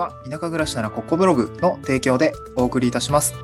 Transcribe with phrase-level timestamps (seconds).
[0.00, 3.34] は田舎暮らしならここブログの提供でお送りいたします。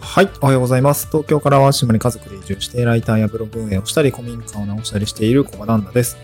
[0.00, 1.08] はい、おはようございます。
[1.08, 6.16] 東京から淡島に家族で移住して、ライターやブログ運営をしたり、古民家を直したりしている小場旦那です。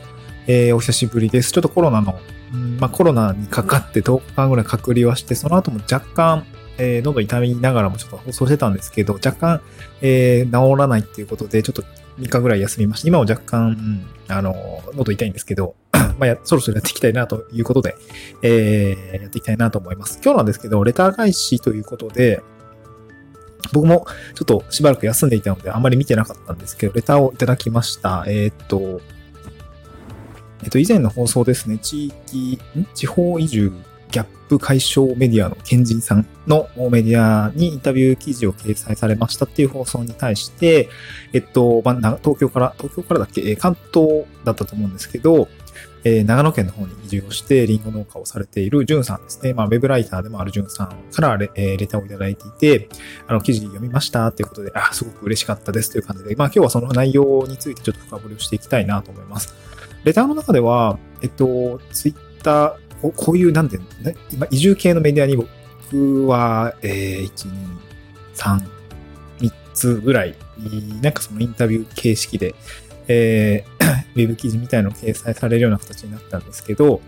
[0.47, 1.51] えー、お久しぶりです。
[1.51, 2.21] ちょっとコロナの、
[2.55, 6.47] うんまあ、コロナにかかって10日間ぐらい隔離はして、その後も若干、
[6.79, 9.61] えー、喉痛みながらもちょっと放送してたんですけど、若干、
[10.03, 11.83] えー、治らないっていうことで、ちょっと
[12.21, 13.09] 3日ぐらい休みました。
[13.09, 13.69] 今は若干、
[14.29, 15.75] うん、あの、喉痛いんですけど、
[16.19, 17.97] まあや、そろそろやっていきたいなということで、
[18.43, 20.21] えー、やっていきたいなと思います。
[20.23, 22.43] 今日なんですけど、レター返しということで、
[23.73, 28.25] 僕もちょっとしばらく休んでいたので、あまり見てなかったんですけど、レターをいただきました。
[28.27, 29.01] えーっと、
[30.63, 32.85] えっと、以前の放送ですね、地域、ん？
[32.95, 33.73] 地方移住
[34.11, 40.89] ギャップ解消メディアの賢人さんのメディアにインタビュー記事を掲載されましたっていう放送に対して、
[41.33, 45.49] えっと、東京から、東京からだっけ、関東だったと思うんですけど、
[46.03, 49.53] えー長野県の方に移住をして、リンゴ農家をされているジュンさんですね。
[49.53, 52.89] まあ、ウェブライターでもあるジュンさんからレ,、えーレターをいただいていて、
[53.27, 59.55] あの、記事読みましたということで、あ、すごく嬉しかったですという感じで、まあ、今日はその内容についてちょっと深掘りをしていきたいなと思います。
[60.05, 67.53] レターの中では、えっと、ツイッター、ここういう、なんで、ね、今、移住系のメディアに僕は、えー、1、2、
[68.35, 68.61] 3、
[69.41, 70.35] 3つぐらい、
[71.03, 72.55] なんかそのインタビュー形式で、
[73.09, 73.85] えー、
[74.15, 77.01] ウェブ記事みたいなの掲載されるような形になったんですけど、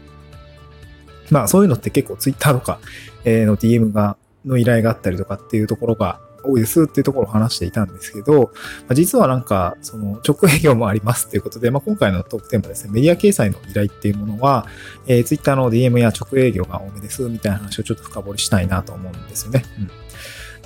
[1.30, 2.80] まあそういうのって結構ツイッターとか、
[3.24, 8.52] えの DM が、の依頼があったりとかっていうところが多いですっていうところを話していたんですけど、
[8.88, 14.66] ま、実はなんか、その直営業もありますっていうことで、まあ今回のトークテーマですね、メディア掲載の依頼っていうものは、
[15.06, 19.64] えー、ツイッターの DM や直営業が多めですみたいな話をちょっと深掘りしたいなと思うんですよね。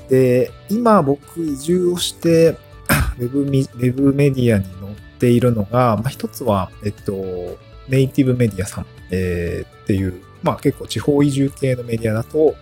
[0.01, 2.57] うん、で、今僕移住をして、
[3.19, 12.57] ウェブミ、ウェブメディアに載っているのが、まあ一つは、えっと、ネイティブメディアさん、えーっていう、まあ結構地方移住系のメディアだと、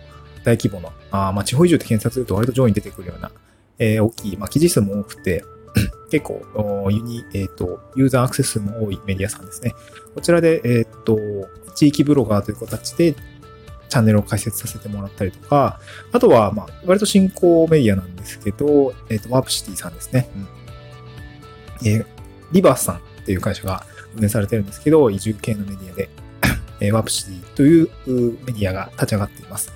[0.45, 3.31] 大規模な、あまあ地方移住って検索すると割と上位に出てくるような、
[3.79, 5.43] えー大きい、まあ記事数も多くて、
[6.09, 9.73] 結構、ユニ、えっ、と、ユーザーアクセス数も多いメディアさんですね。
[10.13, 11.19] こちらで、えっ、と、
[11.75, 13.15] 地域ブロガーという形で、
[13.89, 15.81] チャンネルを開設させてもらったりとか、
[16.13, 20.29] あとは、まあ、割と新興メディアなんですけど、えっ、と、ワープシティさんですね。
[20.35, 20.47] うん
[21.85, 22.05] えー
[22.51, 26.09] リバースさんっていう会社が運営されてるんですけど、移住系のメディアで、
[26.79, 27.89] えーワープシティという
[28.45, 29.71] メディアが立ち上がっています。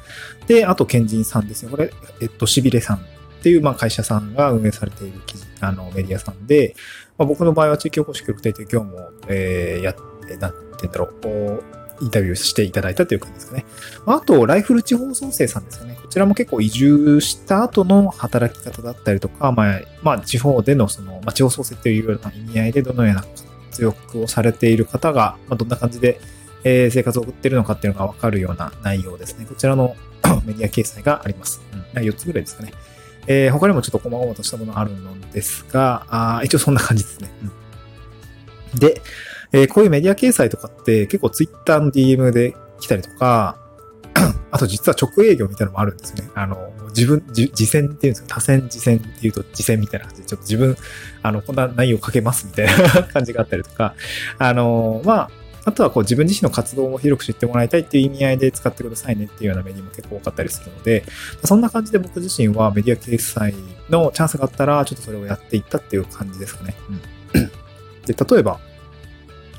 [0.48, 1.72] で、あと、ケンジンさんですね。
[1.72, 3.02] これ、えっと、しびれさんっ
[3.44, 6.76] ていう、まあ、会社さんが運営されている記事あのメディアさんで、
[7.18, 9.96] まあ、僕の場合は地域おこし協力隊という業務を、えーやっ
[10.28, 11.64] て、なんて言うんだろう、こ
[12.00, 13.66] うインタビューしていただいたという感じですかね。
[14.06, 15.98] まああと、ライフル地方創生さんですかね。
[16.02, 26.20] こちらも結構移住した後の働き方だったりとか、まあ、まあ、地方でのその、まあ、地方創生というような意味合いでどのような活躍をされている方が、まあ、どんな感じで、
[26.64, 29.46] えー生活を送ってるのかっていうのがわかるような内容ですね。
[29.46, 29.96] こちらの
[30.46, 31.62] メディア掲載があります。
[31.96, 32.74] うん、4つぐらいですかね。
[33.28, 37.32] えー他にもちょっと細々としたものあるのですが、あ一応そんな感じですね。
[37.44, 37.52] うん
[38.80, 39.02] で、
[39.52, 43.58] えーこういうメディア掲載とかって結構ツイッターの DM で来たりとか、
[44.52, 46.30] あと実は直営業みたいなのもあるんですね。
[46.36, 50.76] あの、自分、自戦っていうんですか、多戦自戦っていうと自戦みたいな感じで、ちょっと自分、
[51.22, 53.96] あの、こんな内容をかけますみたいな 感じがあったりとか、
[54.38, 55.32] あの、まあ、
[55.66, 61.04] あとはこう自分自身の活動を広く知ってもらいたいっていう意味合いで使ってくださいねっていうようなメディアも結構多かったりするので、
[61.44, 63.54] そんな感じで僕自身はメディア掲載
[63.90, 66.76] のチャンスがあったら、ちょっとそれをやっていったっていう感じですかね。
[67.34, 67.52] うん、
[68.06, 68.60] で、例えば、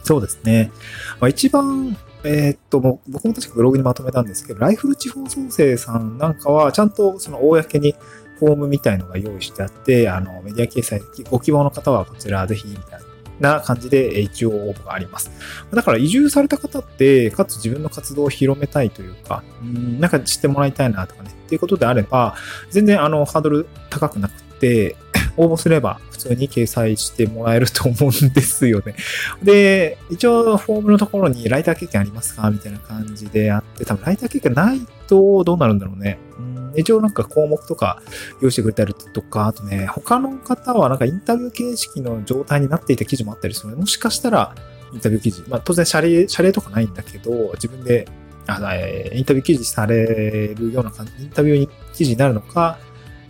[0.03, 0.73] そうですね。
[1.21, 7.95] まあ、一番、えーっと、もう僕も確かブログにまとめたんですけど、ライフル地方創生さんなんかは、ちゃんとその公に
[8.39, 13.10] フォームみたいのが用意してあって、あの、メディア掲載、ご希望の方はこちらぜひ、みたいな
[13.41, 15.31] な感じで一応応募があります。
[15.73, 22.37] だから移住された方って、かつ自分の活動を広めたいというか、うんなんか知ってもらいたいなとかね、っていうことであれば、
[22.71, 24.97] 全然あの、ハードル高くなくて、
[25.37, 28.95] 応募すれば普通に掲載してもらえると思うんですよね。
[29.43, 32.51] で、一応フォームのところにライター経験ありますか？
[32.51, 36.19] みたいな感じであって、多分ライター経験ないとどうなるんだろうね。
[36.39, 38.03] うん一応なんか項目とか
[38.41, 44.55] 用意してくれたりとか、あとね、他の方はなんかインタビュー形式の状態になっていた記事もあったりするので、もしかしたら
[44.93, 48.07] インタビュー記事、まあ当然謝礼、謝礼とかないんだけど、自分で
[48.47, 52.79] あえーインタビュー記事されるような感じ、インタビュー記事になるのか、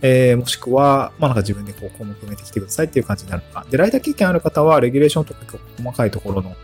[0.01, 3.65] えーもしくは、まあなんか自分でこう項目埋めてきてくださいっていう感じになるのか。
[3.69, 5.39] で、ライター経験ある方は、レギュレーションとか
[5.77, 6.55] 細かいところの、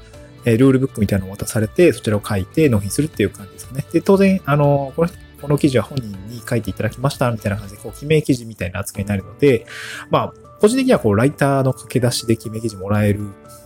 [0.46, 3.86] えールールブックみたいなのを渡されて、そちらを書いて納品するっていう感じですかね。
[3.92, 5.10] で、当然、あの、この
[5.42, 9.66] この記事は本人に書いていただきましたみたいな感じで、こう、記名記事みたいな扱いになるので、
[10.10, 13.22] まあ、個人的にはこう、ライターの駆け出しで記名記事もらえる、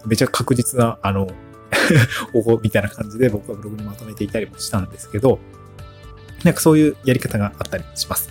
[0.06, 1.28] めちゃ確実な、あの、
[2.34, 5.40] 応募みたいな感じで僕はブログにまとめていたりもしたんですけど、
[6.44, 8.30] なんかそういうやり方があったりします。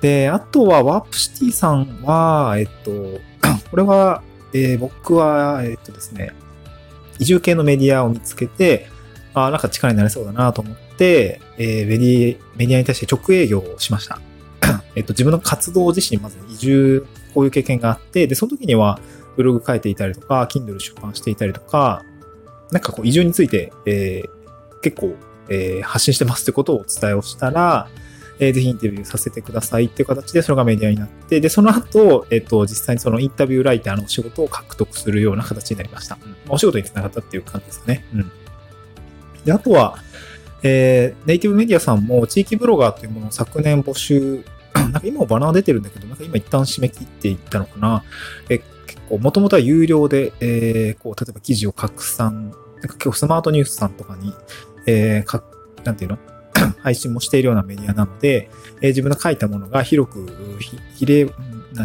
[0.00, 2.90] で、あとはワープシティさんは、えっと、
[3.70, 4.22] これは、
[4.52, 6.32] えー、僕は、えっとですね、
[7.18, 8.88] 移住系のメディアを見つけて、
[9.46, 14.20] あなんか力になれそうだなと思って、えー、メディメディアに対して直営業をしました。
[14.94, 19.00] えっと、自分の活動自身、まず移住、こういう経験があって、で、その時には、
[19.36, 22.04] ブログ書いていたりとか、Kindle 出版していたりとか、
[22.72, 25.14] なんかこう、移住について、えー、結構、
[25.48, 27.88] えー、発信してますってことをお伝えをしたら、
[28.40, 36.18] えー、ぜひインタビューさせてくださいっていう形で、それがメディアになって、で、その後、えっ、と、実際にそのインタビューライターのお仕事を獲得するような形になりました。
[36.24, 38.04] うん、お仕事につながったっていう感じですかね。
[38.14, 38.32] うん。
[39.48, 39.96] で、あとは、
[40.62, 48.04] えー、ネイティブメディアさんも地域ブロガーというものを昨年募集、 なんか今もバナー出てるんだけど、なんか今一旦締め切っていったのかな。
[48.50, 54.34] え結構、もともとは有料で、えー、こう、例えば記事を拡散、なんか今日スマートニュースさんとかに、
[54.86, 55.42] えー、か、
[55.84, 56.18] なんていうの？
[56.82, 58.50] 配信もしているようなメディアなので、
[58.82, 61.26] えー、自分の書いたものが広く、ひ、ひれ、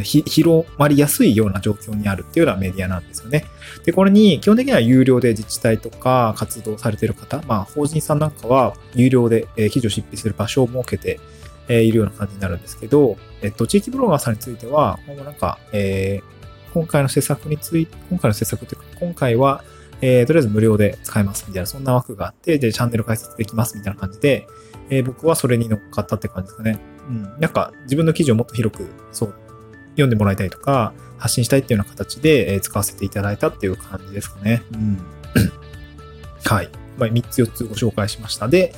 [0.02, 3.46] 広まりやすいような状況にあるっていうようなメディアなんですよね。
[3.86, 11.20] で、これに基本的には有料で自治体とか活動されている方、まあ法人さんなんかは有料で記事を執筆する場所を設けて
[11.70, 19.64] いるような感じになるんですけど、えっと、地域ブロガーさんについては、今後なんか、えー、今回の施策について、今回の施策というか、今回は、
[20.02, 24.48] えー、とりあえず無料で使えますみたいな、そんな枠があって、で、チャンネル開設できますみたいな感じで、
[24.90, 26.80] えー、僕はそれに乗っかったって感じですかね。
[27.08, 27.24] うん。
[27.40, 29.36] なんか、自分の記事をもっと広く、そう、
[29.94, 34.62] 読んでもらいたいとか、発信したいっていうような形で、え使わせていただいたっていう感じですかね。
[34.74, 34.98] うん。
[36.44, 36.69] はい。
[36.98, 38.48] まあ、3つ4つご紹介しました。
[38.48, 38.74] で、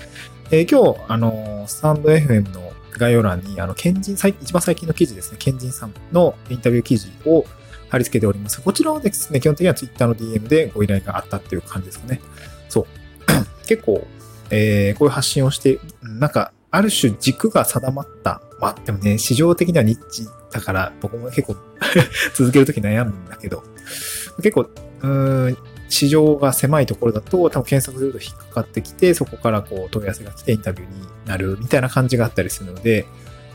[0.51, 7.45] えー、今日、あのスタンド FM の概要欄に、あの、ケンジン、一番最近の記事ですね、ケンジンさんのインタビュー記事を
[7.89, 8.61] 貼り付けております。
[8.61, 12.21] こちらはですね、基本的には Twitter の DM でご依頼があったっていう感じですかね。
[12.69, 12.85] そう。
[13.67, 14.05] 結構、
[14.49, 18.41] えー、こういう発信をして、なんか、ある種軸が定まった。
[18.59, 21.57] まあ、でもね、市場的にはニッチだから、僕も結構
[22.33, 23.61] 続けるとき悩むんだけど、
[24.37, 24.69] 結構、
[25.01, 25.57] うん、
[25.89, 33.05] 市場が狭いところだと、多分検索すると引っかかってきて、そこからこう問い合わせが来てインタビューになるみたいな感じがあったりするので、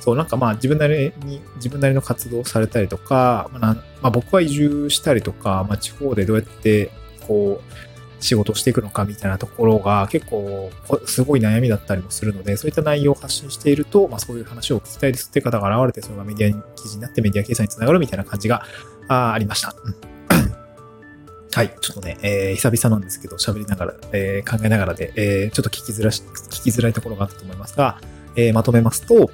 [0.01, 6.91] そう、なんかまあ自分なりに、自分なりの活動をされたりとか、まあ、まあ、僕は移住したりとか、まあ地方でどうやって
[7.27, 7.90] こう、
[8.21, 10.71] 仕事をしていくのかみたいなところが結構
[11.07, 18.65] すごい悩みだったりもするので、そういった内容を発信していると、まあそういう話を聞きたいですって方が現れて、それがメディアに記事になってメディア掲載につながるみたいな感じが
[19.09, 19.75] あありました。
[19.85, 19.95] うん
[21.53, 21.75] はい。
[21.81, 28.01] ちょっとね、えー、久々なんですけど、喋りながら、えー、考えながらで、えー、ちょっと聞きづらし、聞きづらいところがあったと思いますが、
[28.37, 29.31] えー、まとめますと、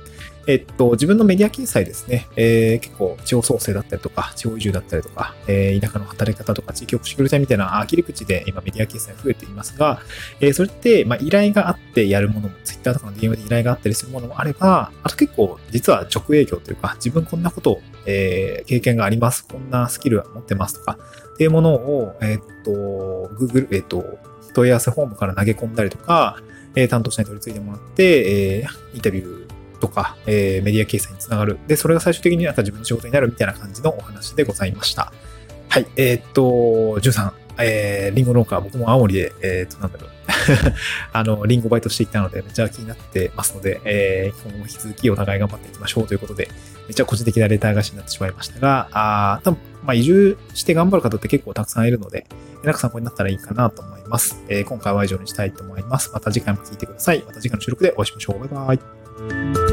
[0.47, 10.01] えっと、自分のメディア掲載ですね、えー、結構地方創生だったりとか、地方移住だったりとか、えー、田舎の働き方とか、地域おこし協力隊みたいな切り口で今メディア掲載増えていますが、
[10.41, 20.99] えー、それって、まあ、依頼があってやるものも、Twitter とかの DM で依頼があったりするものもあれば、あと結構実は直営業というか、自分こんなことを、えー、経験があります、こんなスキル持ってますとか、
[21.35, 24.19] っていうものを、え、っと、Google、え、っと、
[24.55, 26.41] 問い合わせフォームから投げ込んだりとか、
[26.77, 31.59] え、担当者に取り継いでもらって、えー、インタビューとか、えー、メディア掲載につながる。
[31.67, 35.13] で、それが最終的になんか自分の仕事になるみたいな感じのお話でございました。
[35.69, 35.87] はい。
[35.97, 36.43] えー、っと、
[37.01, 40.11] 13、えー、リンゴ農家、僕も青森で、えー、っと、なんだろう。
[41.13, 46.49] あの、リンゴバイトしていったので、めちゃ気になってますので、えー、今後も引き続きお互い頑張っていきましょうということで、
[46.89, 52.27] めちゃ個人的なレター返しになってしまいましたが、あ多分、まあ、移住して頑張る方って結構たくさんいるので、
[52.63, 54.43] えらく参考になったらいいかなと思います。
[54.49, 56.11] えー、今回は以上にしたいと思います。
[56.13, 57.23] また次回も聴いてください。
[57.27, 58.49] また次回の収録でお会いしましょう。
[58.49, 59.66] バイバイ。